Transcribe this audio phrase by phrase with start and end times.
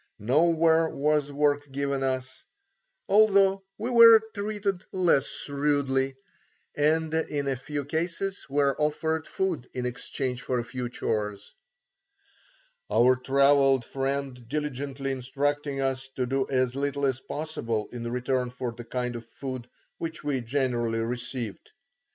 [0.17, 2.43] Nowhere was work given us,
[3.07, 6.15] although we were treated less rudely,
[6.73, 11.53] and in a few cases were offered food in exchange for a few chores;
[12.89, 18.71] our travelled friend diligently instructing us to do as little as possible in return for
[18.71, 21.69] the kind of food which we generally received.